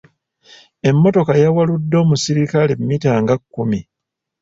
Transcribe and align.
Emmotoka 0.89 1.33
yawaludde 1.43 1.95
omusirikale 2.03 2.73
mmita 2.79 3.11
nga 3.21 3.35
kkumi. 3.41 3.79